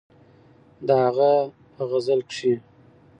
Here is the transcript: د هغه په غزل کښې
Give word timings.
د 0.87 0.89
هغه 1.03 1.31
په 1.73 1.81
غزل 1.91 2.19
کښې 2.29 2.53